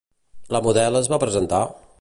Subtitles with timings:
[0.55, 1.65] La model es va presentar?